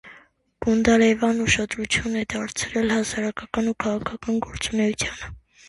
[0.65, 5.35] Գունդարևան ուշադրություն է դարձրել հասարակական ու քաղաքական գործունեությանը։